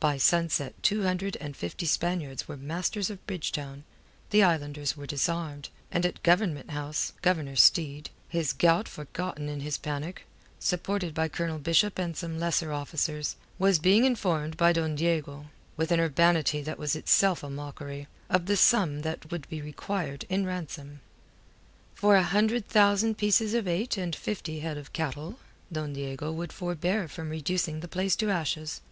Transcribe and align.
By 0.00 0.18
sunset 0.18 0.74
two 0.82 1.04
hundred 1.04 1.36
and 1.40 1.56
fifty 1.56 1.86
Spaniards 1.86 2.46
were 2.46 2.58
masters 2.58 3.08
of 3.08 3.26
Bridgetown, 3.26 3.84
the 4.28 4.42
islanders 4.42 4.98
were 4.98 5.06
disarmed, 5.06 5.70
and 5.90 6.04
at 6.04 6.22
Government 6.22 6.72
House, 6.72 7.14
Governor 7.22 7.56
Steed 7.56 8.10
his 8.28 8.52
gout 8.52 8.86
forgotten 8.86 9.48
in 9.48 9.60
his 9.60 9.78
panic 9.78 10.26
supported 10.60 11.14
by 11.14 11.28
Colonel 11.28 11.58
Bishop 11.58 11.98
and 11.98 12.14
some 12.14 12.38
lesser 12.38 12.70
officers, 12.70 13.36
was 13.58 13.78
being 13.78 14.04
informed 14.04 14.58
by 14.58 14.74
Don 14.74 14.94
Diego, 14.94 15.46
with 15.78 15.90
an 15.90 16.00
urbanity 16.00 16.60
that 16.60 16.78
was 16.78 16.94
itself 16.94 17.42
a 17.42 17.48
mockery, 17.48 18.08
of 18.28 18.44
the 18.44 18.58
sum 18.58 19.00
that 19.00 19.30
would 19.30 19.48
be 19.48 19.62
required 19.62 20.26
in 20.28 20.44
ransom. 20.44 21.00
For 21.94 22.14
a 22.16 22.22
hundred 22.22 22.68
thousand 22.68 23.16
pieces 23.16 23.54
of 23.54 23.66
eight 23.66 23.96
and 23.96 24.14
fifty 24.14 24.60
head 24.60 24.76
of 24.76 24.92
cattle, 24.92 25.38
Don 25.72 25.94
Diego 25.94 26.30
would 26.30 26.52
forbear 26.52 27.08
from 27.08 27.30
reducing 27.30 27.80
the 27.80 27.88
place 27.88 28.14
to 28.16 28.28
ashes. 28.28 28.82